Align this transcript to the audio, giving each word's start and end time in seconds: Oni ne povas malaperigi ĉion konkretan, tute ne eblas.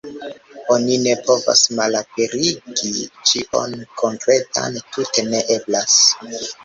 Oni 0.75 0.95
ne 1.01 1.11
povas 1.27 1.59
malaperigi 1.81 2.95
ĉion 3.33 3.77
konkretan, 4.01 4.81
tute 4.97 5.27
ne 5.33 5.43
eblas. 5.59 6.01